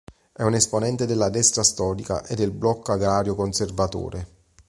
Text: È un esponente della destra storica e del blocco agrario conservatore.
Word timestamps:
È 0.33 0.41
un 0.41 0.55
esponente 0.55 1.05
della 1.05 1.29
destra 1.29 1.61
storica 1.61 2.25
e 2.25 2.33
del 2.33 2.49
blocco 2.49 2.91
agrario 2.91 3.35
conservatore. 3.35 4.27